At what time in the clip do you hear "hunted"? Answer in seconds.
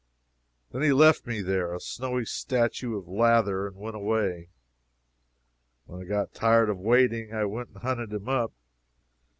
7.83-8.11